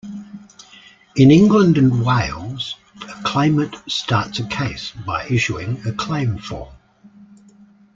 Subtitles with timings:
[1.15, 6.73] In England and Wales, a Claimant starts a case by issuing a Claim Form.